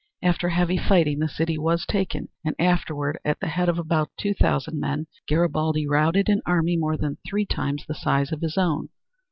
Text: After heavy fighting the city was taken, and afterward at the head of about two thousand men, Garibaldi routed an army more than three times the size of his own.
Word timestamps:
After 0.23 0.49
heavy 0.49 0.77
fighting 0.79 1.19
the 1.19 1.27
city 1.29 1.59
was 1.59 1.85
taken, 1.85 2.29
and 2.43 2.55
afterward 2.57 3.19
at 3.23 3.39
the 3.39 3.45
head 3.49 3.69
of 3.69 3.77
about 3.77 4.09
two 4.19 4.33
thousand 4.33 4.79
men, 4.79 5.05
Garibaldi 5.27 5.87
routed 5.87 6.27
an 6.27 6.41
army 6.43 6.75
more 6.75 6.97
than 6.97 7.19
three 7.29 7.45
times 7.45 7.85
the 7.87 7.93
size 7.93 8.31
of 8.31 8.41
his 8.41 8.57
own. 8.57 8.89